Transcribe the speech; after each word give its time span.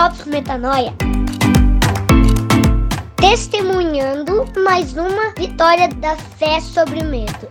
Drops 0.00 0.24
Metanoia. 0.24 0.94
Testemunhando 3.16 4.46
mais 4.64 4.96
uma 4.96 5.34
vitória 5.36 5.88
da 5.88 6.16
fé 6.16 6.58
sobre 6.58 7.00
o 7.00 7.04
medo. 7.04 7.50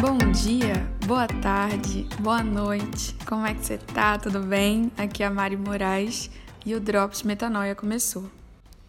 Bom 0.00 0.16
dia, 0.32 0.88
boa 1.04 1.26
tarde, 1.26 2.08
boa 2.20 2.42
noite. 2.42 3.14
Como 3.26 3.44
é 3.44 3.52
que 3.52 3.66
você 3.66 3.76
tá? 3.76 4.16
Tudo 4.16 4.40
bem? 4.40 4.90
Aqui 4.96 5.22
é 5.22 5.26
a 5.26 5.30
Mari 5.30 5.58
Moraes 5.58 6.30
e 6.64 6.74
o 6.74 6.80
Drops 6.80 7.22
Metanoia 7.22 7.74
começou. 7.74 8.39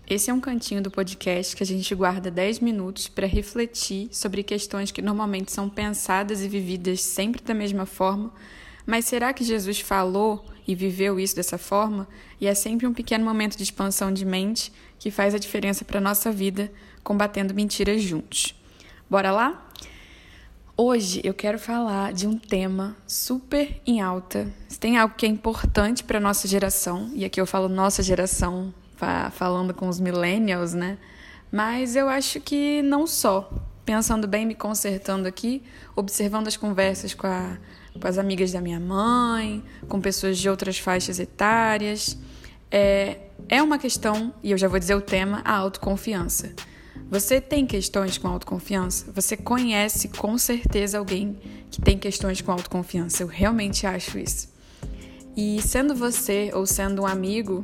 Esse 0.09 0.29
é 0.29 0.33
um 0.33 0.41
cantinho 0.41 0.81
do 0.81 0.91
podcast 0.91 1.55
que 1.55 1.63
a 1.63 1.65
gente 1.65 1.95
guarda 1.95 2.29
10 2.29 2.59
minutos 2.59 3.07
para 3.07 3.25
refletir 3.25 4.09
sobre 4.11 4.43
questões 4.43 4.91
que 4.91 5.01
normalmente 5.01 5.51
são 5.51 5.69
pensadas 5.69 6.41
e 6.41 6.47
vividas 6.47 7.01
sempre 7.01 7.41
da 7.41 7.53
mesma 7.53 7.85
forma, 7.85 8.33
mas 8.85 9.05
será 9.05 9.31
que 9.31 9.43
Jesus 9.43 9.79
falou 9.79 10.45
e 10.67 10.75
viveu 10.75 11.19
isso 11.19 11.35
dessa 11.35 11.57
forma? 11.57 12.07
E 12.39 12.47
é 12.47 12.53
sempre 12.53 12.87
um 12.87 12.93
pequeno 12.93 13.23
momento 13.23 13.55
de 13.55 13.63
expansão 13.63 14.11
de 14.11 14.25
mente 14.25 14.71
que 14.99 15.11
faz 15.11 15.33
a 15.33 15.37
diferença 15.37 15.85
para 15.85 15.99
a 15.99 16.01
nossa 16.01 16.31
vida, 16.31 16.71
combatendo 17.03 17.53
mentiras 17.53 18.01
juntos. 18.01 18.53
Bora 19.09 19.31
lá? 19.31 19.71
Hoje 20.75 21.21
eu 21.23 21.33
quero 21.33 21.59
falar 21.59 22.11
de 22.11 22.27
um 22.27 22.37
tema 22.37 22.97
super 23.05 23.79
em 23.85 24.01
alta. 24.01 24.51
Se 24.67 24.79
tem 24.79 24.97
algo 24.97 25.15
que 25.15 25.25
é 25.25 25.29
importante 25.29 26.03
para 26.03 26.19
nossa 26.19 26.47
geração, 26.47 27.11
e 27.13 27.23
aqui 27.23 27.39
eu 27.39 27.45
falo 27.45 27.69
nossa 27.69 28.01
geração, 28.01 28.73
falando 29.31 29.73
com 29.73 29.87
os 29.87 29.99
millennials, 29.99 30.73
né? 30.73 30.97
Mas 31.51 31.95
eu 31.95 32.07
acho 32.07 32.39
que 32.39 32.81
não 32.81 33.05
só. 33.05 33.51
Pensando 33.83 34.27
bem, 34.27 34.45
me 34.45 34.55
consertando 34.55 35.27
aqui, 35.27 35.63
observando 35.95 36.47
as 36.47 36.55
conversas 36.55 37.13
com, 37.13 37.27
a, 37.27 37.57
com 37.99 38.07
as 38.07 38.17
amigas 38.17 38.51
da 38.51 38.61
minha 38.61 38.79
mãe, 38.79 39.63
com 39.89 39.99
pessoas 39.99 40.37
de 40.37 40.49
outras 40.49 40.77
faixas 40.77 41.19
etárias. 41.19 42.17
É, 42.69 43.17
é 43.49 43.61
uma 43.61 43.77
questão, 43.77 44.33
e 44.41 44.51
eu 44.51 44.57
já 44.57 44.67
vou 44.67 44.79
dizer 44.79 44.95
o 44.95 45.01
tema, 45.01 45.41
a 45.43 45.55
autoconfiança. 45.55 46.53
Você 47.09 47.41
tem 47.41 47.65
questões 47.65 48.17
com 48.17 48.29
autoconfiança? 48.29 49.11
Você 49.11 49.35
conhece 49.35 50.07
com 50.07 50.37
certeza 50.37 50.97
alguém 50.97 51.37
que 51.69 51.81
tem 51.81 51.97
questões 51.97 52.39
com 52.39 52.53
autoconfiança? 52.53 53.23
Eu 53.23 53.27
realmente 53.27 53.85
acho 53.85 54.17
isso. 54.17 54.47
E 55.35 55.61
sendo 55.61 55.93
você 55.93 56.51
ou 56.53 56.65
sendo 56.65 57.01
um 57.01 57.05
amigo, 57.05 57.63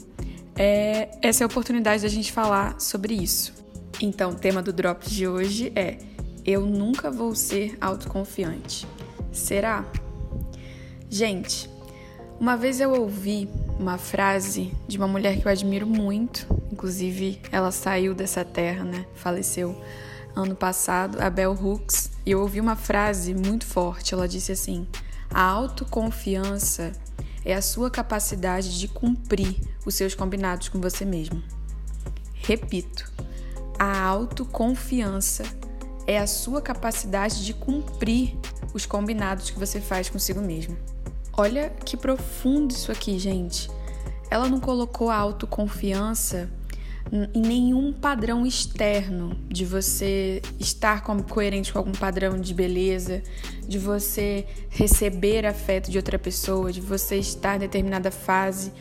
é, 0.57 1.09
essa 1.21 1.43
é 1.43 1.45
a 1.45 1.47
oportunidade 1.47 2.03
da 2.03 2.09
gente 2.09 2.31
falar 2.31 2.79
sobre 2.79 3.13
isso. 3.13 3.53
Então, 4.01 4.31
o 4.31 4.35
tema 4.35 4.61
do 4.61 4.73
Drops 4.73 5.09
de 5.09 5.27
hoje 5.27 5.71
é: 5.75 5.97
Eu 6.45 6.65
nunca 6.65 7.11
vou 7.11 7.35
ser 7.35 7.77
autoconfiante. 7.79 8.87
Será? 9.31 9.85
Gente, 11.09 11.69
uma 12.39 12.57
vez 12.57 12.79
eu 12.81 12.91
ouvi 12.91 13.49
uma 13.79 13.97
frase 13.97 14.73
de 14.87 14.97
uma 14.97 15.07
mulher 15.07 15.39
que 15.39 15.47
eu 15.47 15.51
admiro 15.51 15.87
muito, 15.87 16.47
inclusive 16.71 17.39
ela 17.51 17.71
saiu 17.71 18.13
dessa 18.13 18.43
terra, 18.43 18.83
né? 18.83 19.05
Faleceu 19.15 19.79
ano 20.35 20.55
passado, 20.55 21.19
a 21.19 21.29
Bell 21.29 21.53
Hooks, 21.53 22.11
e 22.25 22.31
eu 22.31 22.41
ouvi 22.41 22.59
uma 22.59 22.75
frase 22.75 23.33
muito 23.33 23.65
forte. 23.65 24.13
Ela 24.13 24.27
disse 24.27 24.51
assim: 24.51 24.87
A 25.31 25.41
autoconfiança 25.41 26.91
é 27.47 27.53
a 27.53 27.61
sua 27.61 27.89
capacidade 27.89 28.77
de 28.77 28.89
cumprir 28.89 29.55
os 29.85 29.95
seus 29.95 30.13
combinados 30.13 30.67
com 30.67 30.81
você 30.81 31.05
mesmo. 31.05 31.41
Repito, 32.33 33.09
a 33.79 34.01
autoconfiança 34.01 35.43
é 36.05 36.19
a 36.19 36.27
sua 36.27 36.61
capacidade 36.61 37.45
de 37.45 37.53
cumprir 37.53 38.37
os 38.73 38.85
combinados 38.85 39.49
que 39.49 39.57
você 39.57 39.79
faz 39.79 40.09
consigo 40.09 40.41
mesmo. 40.41 40.77
Olha 41.31 41.69
que 41.69 41.95
profundo 41.95 42.73
isso 42.73 42.91
aqui, 42.91 43.17
gente. 43.17 43.71
Ela 44.29 44.49
não 44.49 44.59
colocou 44.59 45.09
a 45.09 45.15
autoconfiança 45.15 46.49
em 47.11 47.41
nenhum 47.41 47.93
padrão 47.93 48.45
externo 48.45 49.37
de 49.47 49.65
você 49.65 50.41
estar 50.59 51.01
coerente 51.03 51.71
com 51.71 51.79
algum 51.79 51.91
padrão 51.91 52.39
de 52.39 52.53
beleza, 52.53 53.23
de 53.67 53.79
você 53.79 54.45
receber 54.69 55.45
afeto 55.45 55.89
de 55.89 55.97
outra 55.97 56.19
pessoa, 56.19 56.71
de 56.71 56.81
você 56.81 57.17
estar 57.17 57.55
em 57.55 57.59
determinada 57.59 58.11
fase 58.11 58.73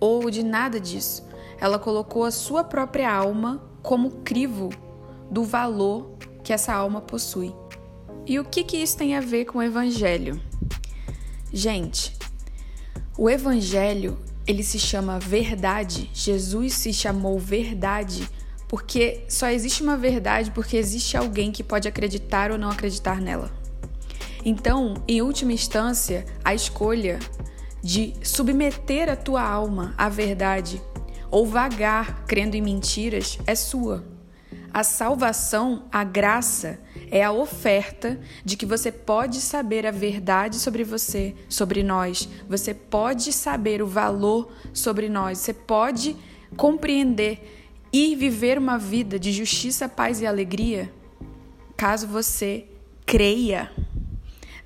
ou 0.00 0.30
de 0.30 0.42
nada 0.42 0.80
disso. 0.80 1.26
Ela 1.60 1.78
colocou 1.78 2.24
a 2.24 2.30
sua 2.30 2.64
própria 2.64 3.12
alma 3.12 3.62
como 3.82 4.10
crivo 4.22 4.70
do 5.30 5.44
valor 5.44 6.16
que 6.42 6.52
essa 6.52 6.72
alma 6.72 7.00
possui. 7.00 7.54
E 8.26 8.38
o 8.38 8.44
que, 8.44 8.64
que 8.64 8.78
isso 8.78 8.96
tem 8.96 9.14
a 9.14 9.20
ver 9.20 9.44
com 9.44 9.58
o 9.58 9.62
evangelho? 9.62 10.40
Gente, 11.52 12.16
o 13.16 13.28
evangelho 13.28 14.18
ele 14.46 14.62
se 14.62 14.78
chama 14.78 15.18
verdade. 15.18 16.10
Jesus 16.12 16.74
se 16.74 16.92
chamou 16.92 17.38
verdade 17.38 18.28
porque 18.68 19.24
só 19.28 19.48
existe 19.48 19.82
uma 19.82 19.96
verdade 19.96 20.50
porque 20.50 20.76
existe 20.76 21.16
alguém 21.16 21.52
que 21.52 21.62
pode 21.62 21.86
acreditar 21.86 22.50
ou 22.50 22.58
não 22.58 22.70
acreditar 22.70 23.20
nela. 23.20 23.50
Então, 24.44 24.94
em 25.08 25.22
última 25.22 25.52
instância, 25.52 26.26
a 26.44 26.54
escolha 26.54 27.18
de 27.82 28.14
submeter 28.22 29.08
a 29.08 29.16
tua 29.16 29.42
alma 29.42 29.94
à 29.96 30.08
verdade 30.08 30.80
ou 31.30 31.46
vagar 31.46 32.24
crendo 32.26 32.56
em 32.56 32.62
mentiras 32.62 33.38
é 33.46 33.54
sua. 33.54 34.04
A 34.72 34.82
salvação, 34.82 35.84
a 35.90 36.02
graça, 36.02 36.80
é 37.14 37.22
a 37.22 37.30
oferta 37.30 38.18
de 38.44 38.56
que 38.56 38.66
você 38.66 38.90
pode 38.90 39.40
saber 39.40 39.86
a 39.86 39.92
verdade 39.92 40.56
sobre 40.56 40.82
você, 40.82 41.32
sobre 41.48 41.80
nós. 41.80 42.28
Você 42.48 42.74
pode 42.74 43.32
saber 43.32 43.80
o 43.80 43.86
valor 43.86 44.50
sobre 44.72 45.08
nós. 45.08 45.38
Você 45.38 45.54
pode 45.54 46.16
compreender 46.56 47.70
e 47.92 48.16
viver 48.16 48.58
uma 48.58 48.76
vida 48.76 49.16
de 49.16 49.30
justiça, 49.30 49.88
paz 49.88 50.20
e 50.20 50.26
alegria, 50.26 50.92
caso 51.76 52.08
você 52.08 52.66
creia. 53.06 53.70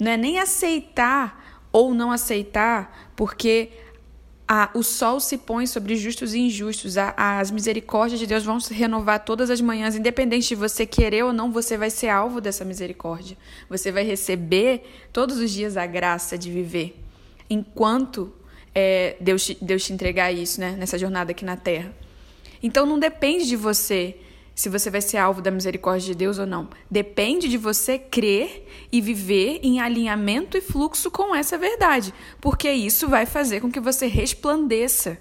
Não 0.00 0.12
é 0.12 0.16
nem 0.16 0.38
aceitar 0.38 1.66
ou 1.70 1.92
não 1.92 2.10
aceitar, 2.10 3.10
porque 3.14 3.72
o 4.74 4.82
sol 4.82 5.20
se 5.20 5.36
põe 5.36 5.66
sobre 5.66 5.94
justos 5.96 6.32
e 6.32 6.38
injustos, 6.38 6.96
as 6.96 7.50
misericórdias 7.50 8.18
de 8.18 8.26
Deus 8.26 8.44
vão 8.44 8.58
se 8.58 8.72
renovar 8.72 9.22
todas 9.22 9.50
as 9.50 9.60
manhãs, 9.60 9.94
independente 9.94 10.48
de 10.48 10.54
você 10.54 10.86
querer 10.86 11.24
ou 11.24 11.32
não, 11.32 11.52
você 11.52 11.76
vai 11.76 11.90
ser 11.90 12.08
alvo 12.08 12.40
dessa 12.40 12.64
misericórdia. 12.64 13.36
Você 13.68 13.92
vai 13.92 14.04
receber 14.04 14.82
todos 15.12 15.36
os 15.36 15.50
dias 15.50 15.76
a 15.76 15.84
graça 15.84 16.38
de 16.38 16.50
viver, 16.50 16.98
enquanto 17.50 18.32
é, 18.74 19.16
Deus, 19.20 19.54
Deus 19.60 19.84
te 19.84 19.92
entregar 19.92 20.32
isso, 20.32 20.60
né, 20.60 20.76
nessa 20.78 20.98
jornada 20.98 21.32
aqui 21.32 21.44
na 21.44 21.56
terra. 21.56 21.92
Então 22.62 22.86
não 22.86 22.98
depende 22.98 23.46
de 23.46 23.56
você 23.56 24.16
se 24.58 24.68
você 24.68 24.90
vai 24.90 25.00
ser 25.00 25.18
alvo 25.18 25.40
da 25.40 25.52
misericórdia 25.52 26.08
de 26.08 26.16
Deus 26.16 26.36
ou 26.36 26.44
não. 26.44 26.68
Depende 26.90 27.48
de 27.48 27.56
você 27.56 27.96
crer 27.96 28.66
e 28.90 29.00
viver 29.00 29.60
em 29.62 29.78
alinhamento 29.78 30.58
e 30.58 30.60
fluxo 30.60 31.12
com 31.12 31.32
essa 31.32 31.56
verdade, 31.56 32.12
porque 32.40 32.68
isso 32.68 33.08
vai 33.08 33.24
fazer 33.24 33.60
com 33.60 33.70
que 33.70 33.78
você 33.78 34.08
resplandeça, 34.08 35.16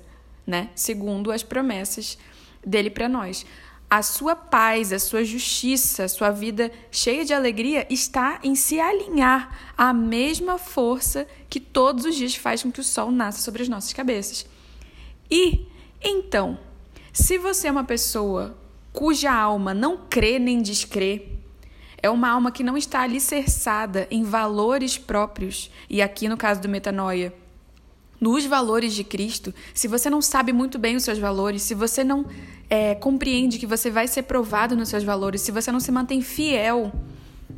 né? 0.46 0.72
Segundo 0.74 1.32
as 1.32 1.44
promessas 1.44 2.18
dele 2.66 2.90
para 2.90 3.08
nós. 3.08 3.46
A 3.88 4.02
sua 4.02 4.36
paz, 4.36 4.92
a 4.92 4.98
sua 4.98 5.24
justiça, 5.24 6.06
a 6.06 6.10
sua 6.10 6.32
vida 6.32 6.72
cheia 6.90 7.24
de 7.24 7.32
alegria 7.32 7.86
está 7.92 8.40
em 8.42 8.56
se 8.56 8.80
alinhar 8.80 9.72
à 9.78 9.94
mesma 9.94 10.58
força 10.58 11.28
que 11.48 11.60
todos 11.60 12.06
os 12.06 12.16
dias 12.16 12.34
faz 12.34 12.64
com 12.64 12.72
que 12.72 12.80
o 12.80 12.84
sol 12.84 13.12
nasça 13.12 13.42
sobre 13.42 13.62
as 13.62 13.70
nossas 13.70 13.94
cabeças. 13.94 14.48
E 15.30 15.68
então, 16.02 16.58
se 17.14 17.38
você 17.38 17.68
é 17.68 17.72
uma 17.72 17.84
pessoa 17.84 18.58
cuja 18.98 19.32
alma 19.32 19.76
não 19.76 19.96
crê 20.10 20.40
nem 20.40 20.60
descrê, 20.60 21.28
é 22.02 22.10
uma 22.10 22.30
alma 22.30 22.52
que 22.52 22.64
não 22.64 22.76
está 22.76 23.02
alicerçada 23.02 24.08
em 24.10 24.24
valores 24.24 24.98
próprios, 24.98 25.70
e 25.88 26.02
aqui 26.02 26.28
no 26.28 26.36
caso 26.36 26.62
do 26.62 26.68
metanoia, 26.68 27.32
nos 28.20 28.44
valores 28.48 28.96
de 28.96 29.04
Cristo, 29.04 29.54
se 29.72 29.88
você 29.88 30.10
não 30.10 30.20
sabe 30.20 30.52
muito 30.52 30.80
bem 30.80 30.96
os 30.96 31.04
seus 31.04 31.20
valores, 31.20 31.62
se 31.62 31.76
você 31.76 32.04
não 32.04 32.26
é, 32.68 32.96
compreende 32.96 33.60
que 33.60 33.68
você 33.68 33.92
vai 33.92 34.08
ser 34.08 34.24
provado 34.24 34.76
nos 34.76 34.90
seus 34.90 35.04
valores, 35.04 35.42
se 35.42 35.52
você 35.52 35.72
não 35.72 35.80
se 35.80 35.92
mantém 35.92 36.20
fiel 36.20 36.92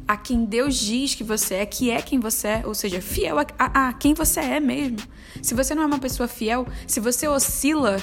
a 0.06 0.18
quem 0.18 0.44
Deus 0.44 0.76
diz 0.76 1.16
que 1.16 1.24
você 1.24 1.56
é, 1.56 1.66
que 1.66 1.90
é 1.90 2.02
quem 2.02 2.20
você 2.20 2.48
é, 2.50 2.64
ou 2.66 2.76
seja, 2.76 3.00
fiel 3.00 3.40
a, 3.40 3.46
a, 3.58 3.88
a 3.88 3.94
quem 3.94 4.14
você 4.14 4.42
é 4.42 4.60
mesmo. 4.60 4.98
Se 5.42 5.54
você 5.54 5.74
não 5.74 5.84
é 5.84 5.86
uma 5.86 6.00
pessoa 6.00 6.28
fiel, 6.28 6.68
se 6.86 7.00
você 7.00 7.30
oscila 7.30 7.96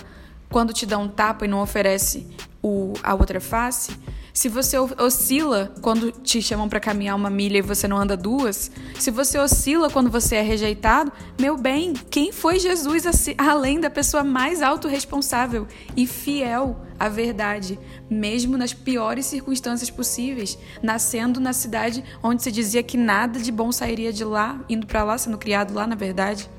quando 0.49 0.73
te 0.73 0.87
dá 0.87 0.97
um 0.97 1.09
tapa 1.09 1.45
e 1.45 1.49
não 1.49 1.61
oferece 1.61 2.27
o, 2.67 2.95
a 3.01 3.15
outra 3.15 3.41
face, 3.41 3.97
se 4.33 4.49
você 4.49 4.77
oscila 4.77 5.73
quando 5.81 6.11
te 6.11 6.43
chamam 6.43 6.69
para 6.69 6.81
caminhar 6.81 7.15
uma 7.15 7.31
milha 7.31 7.59
e 7.59 7.63
você 7.63 7.87
não 7.87 7.97
anda 7.97 8.17
duas, 8.17 8.73
se 8.99 9.11
você 9.11 9.39
oscila 9.39 9.89
quando 9.89 10.11
você 10.11 10.37
é 10.37 10.43
rejeitado, 10.43 11.13
meu 11.41 11.57
bem, 11.57 11.95
quem 12.11 12.33
foi 12.33 12.59
Jesus 12.59 13.05
além 13.39 13.79
da 13.79 13.89
pessoa 13.89 14.25
mais 14.25 14.63
autorresponsável 14.63 15.67
e 15.97 16.09
fiel 16.09 16.77
à 16.99 17.09
verdade, 17.09 17.79
mesmo 18.11 18.59
nas 18.59 18.73
piores 18.73 19.27
circunstâncias 19.27 19.89
possíveis, 19.89 20.59
nascendo 20.83 21.39
na 21.39 21.53
cidade 21.53 22.03
onde 22.21 22.43
se 22.43 22.51
dizia 22.51 22.83
que 22.83 22.97
nada 22.97 23.39
de 23.39 23.53
bom 23.53 23.71
sairia 23.71 24.13
de 24.13 24.25
lá, 24.25 24.61
indo 24.69 24.87
para 24.87 25.05
lá, 25.05 25.17
sendo 25.17 25.39
criado 25.39 25.73
lá, 25.73 25.87
na 25.87 25.95
verdade? 25.95 26.51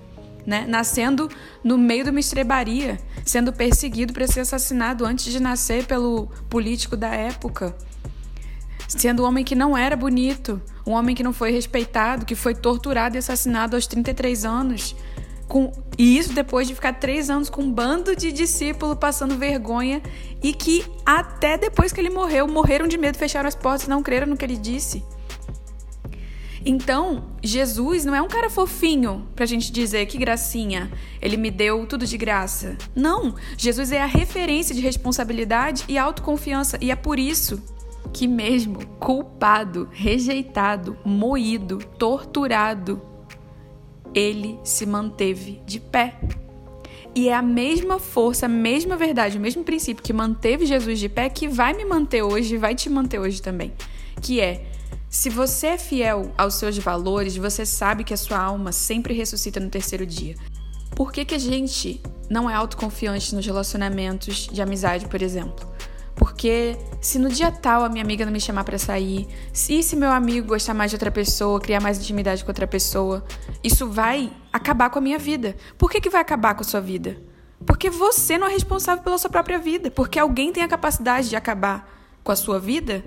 Né? 0.48 0.66
Nascendo 0.66 1.30
no 1.62 1.78
meio 1.78 2.06
de 2.06 2.10
uma 2.10 2.22
estrebaria, 2.22 2.98
sendo 3.26 3.52
perseguido 3.52 4.14
para 4.14 4.26
ser 4.26 4.40
assassinado 4.40 5.06
antes 5.06 5.26
de 5.26 5.42
nascer 5.42 5.86
pelo 5.86 6.28
político 6.50 6.96
da 6.96 7.10
época. 7.10 7.76
Sendo 8.88 9.24
um 9.24 9.26
homem 9.26 9.44
que 9.44 9.54
não 9.54 9.78
era 9.78 9.98
bonito, 9.98 10.62
um 10.86 10.92
homem 10.94 11.14
que 11.14 11.22
não 11.22 11.34
foi 11.34 11.52
respeitado, 11.52 12.26
que 12.26 12.34
foi 12.34 12.56
torturado 12.56 13.18
e 13.18 13.20
assassinado 13.20 13.76
aos 13.76 13.86
33 13.88 14.46
anos. 14.46 14.96
Com, 15.50 15.72
e 15.98 16.18
isso 16.18 16.32
depois 16.32 16.68
de 16.68 16.76
ficar 16.76 16.94
três 16.94 17.30
anos 17.30 17.50
com 17.50 17.64
um 17.64 17.72
bando 17.72 18.16
de 18.16 18.32
discípulos 18.32 18.98
passando 18.98 19.36
vergonha 19.36 20.02
e 20.42 20.54
que 20.54 20.86
até 21.06 21.58
depois 21.58 21.92
que 21.92 22.00
ele 22.00 22.10
morreu, 22.10 22.48
morreram 22.48 22.88
de 22.88 22.98
medo, 22.98 23.18
fecharam 23.18 23.48
as 23.48 23.56
portas 23.56 23.88
não 23.88 24.02
creram 24.02 24.28
no 24.28 24.38
que 24.38 24.46
ele 24.46 24.58
disse. 24.58 25.04
Então, 26.66 27.26
Jesus 27.44 28.04
não 28.06 28.16
é 28.16 28.22
um 28.22 28.28
cara 28.28 28.50
fofinho 28.50 29.28
pra 29.36 29.46
gente 29.46 29.72
dizer 29.72 30.06
que 30.06 30.18
gracinha, 30.18 30.92
ele 31.22 31.38
me 31.38 31.52
deu 31.52 31.86
tudo 31.86 32.06
de 32.06 32.18
graça. 32.18 32.78
Não, 32.96 33.36
Jesus 33.58 33.92
é 33.92 34.02
a 34.02 34.06
referência 34.06 34.76
de 34.76 34.82
responsabilidade 34.82 35.84
e 35.88 35.98
autoconfiança, 35.98 36.78
e 36.82 36.92
é 36.92 36.96
por 36.96 37.20
isso 37.20 37.62
que, 38.14 38.28
mesmo 38.28 38.86
culpado, 39.00 39.88
rejeitado, 39.92 40.98
moído, 41.06 41.78
torturado, 41.98 43.02
ele 44.14 44.60
se 44.64 44.86
manteve 44.86 45.62
de 45.66 45.80
pé. 45.80 46.20
E 47.14 47.30
é 47.30 47.34
a 47.34 47.42
mesma 47.42 48.00
força, 48.00 48.46
a 48.46 48.50
mesma 48.50 48.96
verdade, 48.96 49.38
o 49.38 49.42
mesmo 49.42 49.64
princípio 49.64 50.04
que 50.04 50.14
manteve 50.14 50.66
Jesus 50.66 51.00
de 51.00 51.10
pé 51.10 51.30
que 51.30 51.48
vai 51.48 51.74
me 51.74 51.84
manter 51.84 52.22
hoje, 52.22 52.58
vai 52.58 52.76
te 52.76 52.90
manter 52.90 53.20
hoje 53.20 53.42
também. 53.42 53.74
Que 54.22 54.40
é 54.40 54.66
se 55.10 55.30
você 55.30 55.68
é 55.68 55.78
fiel 55.78 56.32
aos 56.38 56.56
seus 56.56 56.78
valores, 56.78 57.38
você 57.38 57.66
sabe 57.66 58.04
que 58.04 58.14
a 58.14 58.18
sua 58.18 58.40
alma 58.40 58.72
sempre 58.72 59.14
ressuscita 59.14 59.60
no 59.60 59.70
terceiro 59.70 60.06
dia. 60.06 60.36
Por 60.96 61.12
que, 61.12 61.24
que 61.24 61.36
a 61.36 61.40
gente 61.40 62.02
não 62.30 62.50
é 62.50 62.54
autoconfiante 62.54 63.34
nos 63.34 63.46
relacionamentos 63.46 64.48
de 64.52 64.62
amizade, 64.62 65.08
por 65.08 65.22
exemplo? 65.22 65.68
Porque 66.16 66.76
se 67.00 67.20
no 67.20 67.30
dia 67.30 67.52
tal 67.52 67.84
a 67.84 67.90
minha 67.90 68.04
amiga 68.04 68.26
não 68.26 68.34
me 68.34 68.42
chamar 68.42 68.64
para 68.64 68.80
sair, 68.80 69.28
se 69.54 69.84
se 69.84 69.96
meu 69.96 70.12
amigo 70.12 70.48
gostar 70.48 70.74
mais 70.74 70.90
de 70.90 70.96
outra 70.96 71.12
pessoa, 71.12 71.62
criar 71.62 71.80
mais 71.80 72.00
intimidade 72.00 72.44
com 72.44 72.50
outra 72.50 72.66
pessoa, 72.66 73.24
isso 73.64 73.88
vai 73.88 74.34
acabar 74.52 74.90
com 74.90 74.98
a 74.98 75.02
minha 75.02 75.20
vida. 75.20 75.56
Por 75.78 75.92
que, 75.92 76.02
que 76.02 76.10
vai 76.10 76.22
acabar 76.22 76.56
com 76.56 76.62
a 76.62 76.66
sua 76.66 76.82
vida? 76.82 77.18
Porque 77.66 77.90
você 77.90 78.38
não 78.38 78.48
é 78.48 78.52
responsável 78.52 79.04
pela 79.04 79.18
sua 79.18 79.30
própria 79.30 79.60
vida. 79.60 79.92
Porque 79.92 80.20
alguém 80.20 80.52
tem 80.52 80.64
a 80.64 80.68
capacidade 80.68 81.30
de 81.30 81.36
acabar 81.36 81.88
com 82.24 82.32
a 82.32 82.36
sua 82.36 82.60
vida 82.60 83.04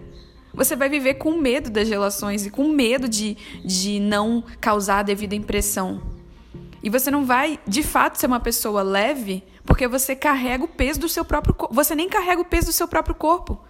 você 0.52 0.76
vai 0.76 0.88
viver 0.88 1.14
com 1.14 1.32
medo 1.32 1.70
das 1.70 1.88
relações 1.88 2.46
e 2.46 2.50
com 2.50 2.68
medo 2.68 3.08
de, 3.08 3.36
de 3.64 4.00
não 4.00 4.44
causar 4.60 4.98
a 4.98 5.02
devida 5.02 5.34
impressão. 5.34 6.02
E 6.82 6.88
você 6.88 7.10
não 7.10 7.24
vai, 7.24 7.58
de 7.66 7.82
fato, 7.82 8.16
ser 8.16 8.26
uma 8.26 8.40
pessoa 8.40 8.82
leve 8.82 9.44
porque 9.64 9.86
você 9.86 10.16
carrega 10.16 10.64
o 10.64 10.68
peso 10.68 11.00
do 11.00 11.08
seu 11.08 11.24
próprio 11.24 11.54
corpo. 11.54 11.74
Você 11.74 11.94
nem 11.94 12.08
carrega 12.08 12.40
o 12.40 12.44
peso 12.44 12.66
do 12.66 12.72
seu 12.72 12.88
próprio 12.88 13.14
corpo. 13.14 13.60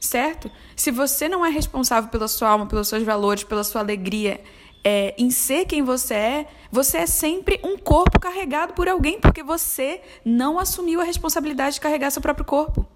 Certo? 0.00 0.50
Se 0.76 0.90
você 0.90 1.28
não 1.28 1.44
é 1.44 1.50
responsável 1.50 2.08
pela 2.08 2.28
sua 2.28 2.48
alma, 2.50 2.66
pelos 2.66 2.88
seus 2.88 3.02
valores, 3.02 3.42
pela 3.42 3.64
sua 3.64 3.80
alegria, 3.80 4.40
é, 4.84 5.14
em 5.18 5.30
ser 5.30 5.66
quem 5.66 5.82
você 5.82 6.14
é, 6.14 6.48
você 6.70 6.98
é 6.98 7.06
sempre 7.06 7.60
um 7.64 7.76
corpo 7.76 8.20
carregado 8.20 8.74
por 8.74 8.88
alguém, 8.88 9.20
porque 9.20 9.42
você 9.42 10.00
não 10.24 10.58
assumiu 10.58 11.00
a 11.00 11.04
responsabilidade 11.04 11.74
de 11.74 11.80
carregar 11.80 12.10
seu 12.10 12.22
próprio 12.22 12.46
corpo. 12.46 12.86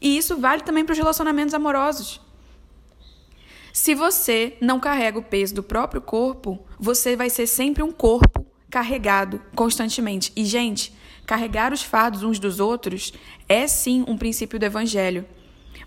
E 0.00 0.16
isso 0.16 0.36
vale 0.36 0.62
também 0.62 0.84
para 0.84 0.92
os 0.92 0.98
relacionamentos 0.98 1.54
amorosos. 1.54 2.20
Se 3.76 3.94
você 3.94 4.56
não 4.58 4.80
carrega 4.80 5.18
o 5.18 5.22
peso 5.22 5.54
do 5.54 5.62
próprio 5.62 6.00
corpo, 6.00 6.58
você 6.80 7.14
vai 7.14 7.28
ser 7.28 7.46
sempre 7.46 7.82
um 7.82 7.92
corpo 7.92 8.46
carregado 8.70 9.38
constantemente. 9.54 10.32
E, 10.34 10.46
gente, 10.46 10.94
carregar 11.26 11.74
os 11.74 11.82
fardos 11.82 12.22
uns 12.22 12.38
dos 12.38 12.58
outros 12.58 13.12
é 13.46 13.66
sim 13.66 14.02
um 14.08 14.16
princípio 14.16 14.58
do 14.58 14.64
evangelho. 14.64 15.26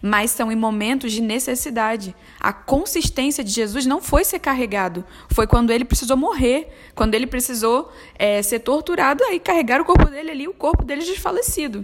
Mas 0.04 0.30
são 0.30 0.52
em 0.52 0.56
momentos 0.56 1.12
de 1.12 1.20
necessidade. 1.20 2.16
A 2.40 2.54
consistência 2.54 3.44
de 3.44 3.50
Jesus 3.50 3.88
não 3.88 4.00
foi 4.00 4.24
ser 4.24 4.38
carregado, 4.38 5.04
foi 5.28 5.48
quando 5.48 5.72
ele 5.72 5.84
precisou 5.84 6.16
morrer, 6.16 6.70
quando 6.94 7.16
ele 7.16 7.26
precisou 7.26 7.92
é, 8.14 8.44
ser 8.44 8.60
torturado, 8.60 9.24
aí 9.24 9.40
carregar 9.40 9.82
o 9.82 9.86
corpo 9.86 10.06
dele 10.12 10.30
ali, 10.30 10.48
o 10.48 10.54
corpo 10.54 10.86
dele 10.86 11.04
desfalecido. 11.04 11.84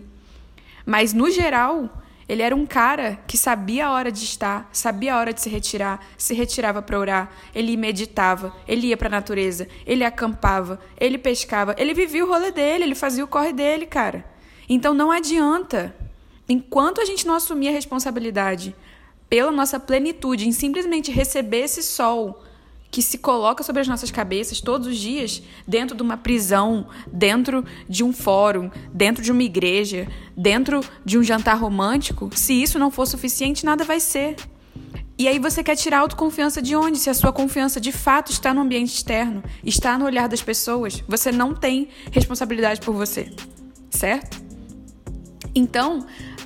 Mas, 0.85 1.13
no 1.13 1.31
geral, 1.31 1.89
ele 2.27 2.41
era 2.41 2.55
um 2.55 2.65
cara 2.65 3.19
que 3.27 3.37
sabia 3.37 3.87
a 3.87 3.91
hora 3.91 4.11
de 4.11 4.23
estar, 4.23 4.67
sabia 4.71 5.13
a 5.13 5.19
hora 5.19 5.31
de 5.31 5.41
se 5.41 5.49
retirar, 5.49 6.03
se 6.17 6.33
retirava 6.33 6.81
para 6.81 6.99
orar, 6.99 7.31
ele 7.53 7.77
meditava, 7.77 8.55
ele 8.67 8.87
ia 8.87 8.97
para 8.97 9.07
a 9.07 9.11
natureza, 9.11 9.67
ele 9.85 10.03
acampava, 10.03 10.79
ele 10.99 11.19
pescava, 11.19 11.75
ele 11.77 11.93
vivia 11.93 12.25
o 12.25 12.27
rolê 12.27 12.51
dele, 12.51 12.83
ele 12.83 12.95
fazia 12.95 13.23
o 13.23 13.27
corre 13.27 13.53
dele, 13.53 13.85
cara. 13.85 14.25
Então 14.67 14.93
não 14.93 15.11
adianta. 15.11 15.95
Enquanto 16.49 16.99
a 16.99 17.05
gente 17.05 17.27
não 17.27 17.35
assumir 17.35 17.69
a 17.69 17.71
responsabilidade 17.71 18.75
pela 19.29 19.51
nossa 19.51 19.79
plenitude 19.79 20.47
em 20.47 20.51
simplesmente 20.51 21.11
receber 21.11 21.61
esse 21.61 21.83
sol 21.83 22.43
que 22.95 23.01
se 23.01 23.17
coloca 23.17 23.61
sobre 23.61 23.81
as 23.81 23.89
nossas 23.89 24.09
cabeças 24.09 24.61
todos 24.61 24.87
os 24.87 24.97
dias, 24.97 25.43
dentro 25.67 25.97
de 25.97 26.01
uma 26.01 26.15
prisão, 26.15 26.87
dentro 27.11 27.65
de 27.89 28.05
um 28.05 28.13
fórum, 28.13 28.71
dentro 28.93 29.21
de 29.21 29.33
uma 29.33 29.43
igreja, 29.43 30.07
dentro 30.33 30.79
de 31.03 31.17
um 31.17 31.21
jantar 31.21 31.59
romântico, 31.59 32.29
se 32.33 32.53
isso 32.53 32.79
não 32.79 32.89
for 32.89 33.05
suficiente, 33.05 33.65
nada 33.65 33.83
vai 33.83 33.99
ser. 33.99 34.37
E 35.19 35.27
aí 35.27 35.39
você 35.39 35.61
quer 35.61 35.75
tirar 35.75 35.97
a 35.97 35.99
autoconfiança 36.03 36.61
de 36.61 36.73
onde? 36.73 36.97
Se 36.97 37.09
a 37.09 37.13
sua 37.13 37.33
confiança 37.33 37.81
de 37.81 37.91
fato 37.91 38.31
está 38.31 38.53
no 38.53 38.61
ambiente 38.61 38.93
externo, 38.93 39.43
está 39.61 39.97
no 39.97 40.05
olhar 40.05 40.29
das 40.29 40.41
pessoas, 40.41 41.03
você 41.05 41.33
não 41.33 41.53
tem 41.53 41.89
responsabilidade 42.13 42.79
por 42.79 42.95
você, 42.95 43.29
certo? 43.89 44.41
Então, 45.53 46.05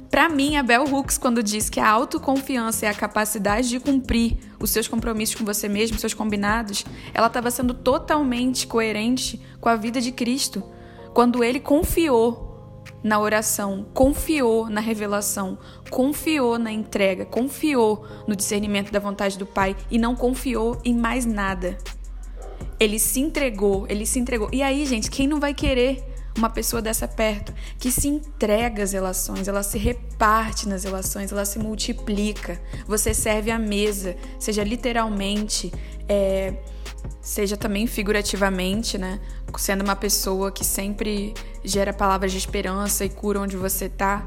para 0.09 0.27
mim, 0.27 0.57
a 0.57 0.63
Bell 0.63 0.85
Hooks, 0.85 1.17
quando 1.17 1.43
diz 1.43 1.69
que 1.69 1.79
a 1.79 1.87
autoconfiança 1.87 2.87
é 2.87 2.89
a 2.89 2.93
capacidade 2.93 3.69
de 3.69 3.79
cumprir 3.79 4.37
os 4.59 4.71
seus 4.71 4.87
compromissos 4.87 5.35
com 5.35 5.45
você 5.45 5.69
mesmo, 5.69 5.99
seus 5.99 6.15
combinados, 6.15 6.83
ela 7.13 7.27
estava 7.27 7.51
sendo 7.51 7.75
totalmente 7.75 8.65
coerente 8.65 9.39
com 9.61 9.69
a 9.69 9.75
vida 9.75 10.01
de 10.01 10.11
Cristo, 10.11 10.63
quando 11.13 11.43
ele 11.43 11.59
confiou 11.59 12.49
na 13.03 13.19
oração, 13.19 13.85
confiou 13.93 14.67
na 14.67 14.81
revelação, 14.81 15.59
confiou 15.91 16.57
na 16.57 16.71
entrega, 16.71 17.23
confiou 17.23 18.05
no 18.27 18.35
discernimento 18.35 18.91
da 18.91 18.99
vontade 18.99 19.37
do 19.37 19.45
Pai 19.45 19.75
e 19.91 19.97
não 19.99 20.15
confiou 20.15 20.81
em 20.83 20.93
mais 20.93 21.25
nada. 21.25 21.77
Ele 22.79 22.97
se 22.97 23.19
entregou, 23.19 23.85
ele 23.87 24.05
se 24.05 24.19
entregou. 24.19 24.49
E 24.51 24.63
aí, 24.63 24.85
gente, 24.85 25.11
quem 25.11 25.27
não 25.27 25.39
vai 25.39 25.53
querer 25.53 26.03
uma 26.37 26.49
pessoa 26.49 26.81
dessa 26.81 27.07
perto 27.07 27.53
que 27.77 27.91
se 27.91 28.07
entrega 28.07 28.83
às 28.83 28.93
relações, 28.93 29.47
ela 29.47 29.63
se 29.63 29.77
reparte 29.77 30.67
nas 30.67 30.83
relações, 30.83 31.31
ela 31.31 31.45
se 31.45 31.59
multiplica. 31.59 32.61
Você 32.87 33.13
serve 33.13 33.51
à 33.51 33.59
mesa, 33.59 34.15
seja 34.39 34.63
literalmente, 34.63 35.71
é, 36.07 36.53
seja 37.21 37.57
também 37.57 37.87
figurativamente, 37.87 38.97
né? 38.97 39.19
Sendo 39.57 39.83
uma 39.83 39.95
pessoa 39.95 40.51
que 40.51 40.63
sempre 40.63 41.33
gera 41.63 41.91
palavras 41.91 42.31
de 42.31 42.37
esperança 42.37 43.03
e 43.03 43.09
cura 43.09 43.41
onde 43.41 43.57
você 43.57 43.89
tá. 43.89 44.25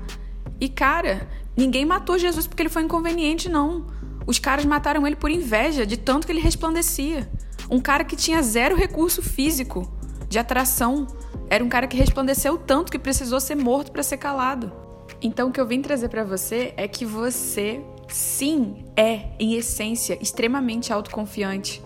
E 0.61 0.69
cara, 0.69 1.29
ninguém 1.57 1.85
matou 1.85 2.19
Jesus 2.19 2.47
porque 2.47 2.63
ele 2.63 2.69
foi 2.69 2.83
inconveniente, 2.83 3.49
não. 3.49 3.87
Os 4.27 4.39
caras 4.39 4.65
mataram 4.65 5.07
ele 5.07 5.17
por 5.17 5.31
inveja 5.31 5.85
de 5.87 5.97
tanto 5.97 6.27
que 6.27 6.33
ele 6.33 6.41
resplandecia. 6.41 7.31
Um 7.71 7.81
cara 7.81 8.05
que 8.05 8.17
tinha 8.17 8.43
zero 8.43 8.77
recurso 8.77 9.23
físico 9.23 9.91
de 10.29 10.39
atração 10.39 11.07
era 11.49 11.63
um 11.63 11.69
cara 11.69 11.87
que 11.87 11.97
resplandeceu 11.97 12.59
tanto 12.59 12.91
que 12.91 12.99
precisou 12.99 13.41
ser 13.41 13.55
morto 13.55 13.93
para 13.93 14.03
ser 14.03 14.17
calado. 14.17 14.73
Então 15.21 15.49
o 15.49 15.53
que 15.53 15.61
eu 15.61 15.67
vim 15.67 15.83
trazer 15.83 16.09
para 16.09 16.25
você 16.25 16.73
é 16.77 16.89
que 16.89 17.05
você 17.05 17.81
sim 18.09 18.85
é, 18.97 19.31
em 19.39 19.55
essência, 19.55 20.19
extremamente 20.21 20.93
autoconfiante. 20.93 21.83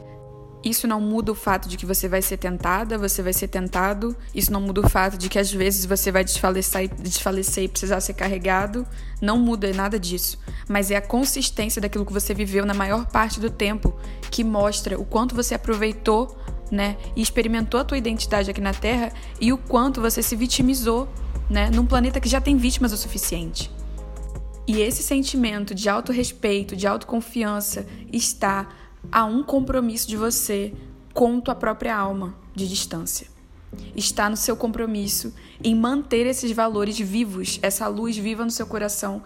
Isso 0.67 0.89
não 0.89 1.01
muda 1.01 1.31
o 1.31 1.35
fato 1.35 1.69
de 1.69 1.77
que 1.77 1.87
você 1.87 2.09
vai 2.09 2.21
ser 2.21 2.39
tentada, 2.39 2.99
você 2.99 3.23
vai 3.23 3.33
ser 3.33 3.47
tentado. 3.47 4.17
Isso 4.35 4.53
não 4.53 4.61
muda 4.61 4.81
o 4.81 4.89
fato 4.89 5.17
de 5.17 5.29
que 5.29 5.39
às 5.39 5.53
vezes 5.53 5.85
você 5.85 6.11
vai 6.11 6.25
desfalecer, 6.25 6.93
desfalecer 6.93 7.65
e 7.65 7.69
precisar 7.69 8.01
ser 8.01 8.15
carregado. 8.15 8.85
Não 9.23 9.39
muda 9.39 9.73
nada 9.73 9.97
disso. 9.97 10.41
Mas 10.69 10.91
é 10.91 10.97
a 10.97 11.01
consistência 11.01 11.81
daquilo 11.81 12.05
que 12.05 12.13
você 12.13 12.35
viveu 12.35 12.67
na 12.67 12.75
maior 12.75 13.07
parte 13.07 13.39
do 13.39 13.49
tempo 13.49 13.95
que 14.29 14.43
mostra 14.43 14.99
o 14.99 15.05
quanto 15.05 15.37
você 15.37 15.55
aproveitou 15.55 16.37
né? 16.71 16.97
E 17.15 17.23
experimentou 17.23 17.81
a 17.81 17.85
tua 17.85 17.99
identidade 17.99 18.51
aqui 18.51 18.61
na 18.61 18.75
Terra 18.75 19.13
e 19.41 19.53
o 19.53 19.59
quanto 19.59 20.01
você 20.01 20.23
se 20.23 20.37
vitimizou, 20.37 21.09
né? 21.49 21.71
Num 21.71 21.87
planeta 21.87 22.21
que 22.21 22.29
já 22.29 22.41
tem 22.41 22.57
vítimas 22.57 22.93
o 22.93 22.97
suficiente. 22.97 23.71
E 24.67 24.81
esse 24.81 25.03
sentimento 25.03 25.75
de 25.75 25.89
autorrespeito, 25.89 26.75
de 26.75 26.87
autoconfiança, 26.87 27.87
está 28.13 28.69
a 29.13 29.25
um 29.25 29.43
compromisso 29.43 30.09
de 30.09 30.17
você 30.17 30.73
com 31.15 31.41
tua 31.41 31.55
própria 31.55 31.97
alma 31.97 32.35
de 32.55 32.69
distância. 32.69 33.29
Está 33.95 34.29
no 34.29 34.37
seu 34.37 34.57
compromisso 34.57 35.35
em 35.63 35.75
manter 35.75 36.27
esses 36.27 36.51
valores 36.51 36.99
vivos, 36.99 37.59
essa 37.63 37.87
luz 37.89 38.17
viva 38.17 38.45
no 38.45 38.51
seu 38.51 38.67
coração, 38.67 39.23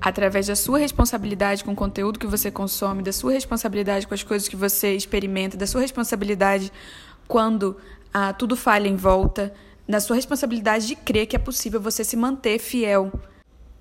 através 0.00 0.46
da 0.46 0.56
sua 0.56 0.78
responsabilidade 0.78 1.64
com 1.64 1.72
o 1.72 1.76
conteúdo 1.76 2.18
que 2.18 2.26
você 2.26 2.50
consome, 2.50 3.02
da 3.02 3.12
sua 3.12 3.32
responsabilidade 3.32 4.06
com 4.06 4.14
as 4.14 4.22
coisas 4.22 4.48
que 4.48 4.56
você 4.56 4.94
experimenta, 4.94 5.56
da 5.56 5.66
sua 5.66 5.80
responsabilidade 5.80 6.72
quando 7.26 7.76
ah, 8.12 8.32
tudo 8.32 8.56
falha 8.56 8.88
em 8.88 8.96
volta, 8.96 9.52
da 9.88 10.00
sua 10.00 10.16
responsabilidade 10.16 10.86
de 10.86 10.96
crer 10.96 11.26
que 11.26 11.36
é 11.36 11.38
possível 11.38 11.80
você 11.80 12.04
se 12.04 12.16
manter 12.16 12.58
fiel 12.58 13.12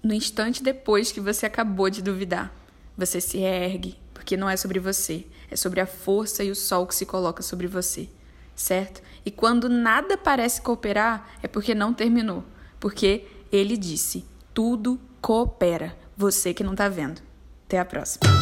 no 0.01 0.13
instante 0.13 0.61
depois 0.61 1.11
que 1.11 1.21
você 1.21 1.45
acabou 1.45 1.89
de 1.89 2.01
duvidar. 2.01 2.53
Você 2.97 3.21
se 3.21 3.39
ergue, 3.39 3.97
porque 4.13 4.37
não 4.37 4.49
é 4.49 4.57
sobre 4.57 4.79
você, 4.79 5.25
é 5.49 5.55
sobre 5.55 5.79
a 5.79 5.85
força 5.85 6.43
e 6.43 6.51
o 6.51 6.55
sol 6.55 6.85
que 6.85 6.93
se 6.93 7.05
coloca 7.05 7.41
sobre 7.41 7.67
você, 7.67 8.09
certo? 8.55 9.01
E 9.25 9.31
quando 9.31 9.69
nada 9.69 10.17
parece 10.17 10.61
cooperar, 10.61 11.37
é 11.41 11.47
porque 11.47 11.73
não 11.73 11.93
terminou, 11.93 12.43
porque 12.79 13.25
ele 13.51 13.77
disse: 13.77 14.25
tudo 14.53 14.99
coopera. 15.21 16.02
Você 16.15 16.53
que 16.53 16.63
não 16.63 16.73
está 16.73 16.87
vendo. 16.87 17.21
Até 17.65 17.79
a 17.79 17.85
próxima. 17.85 18.32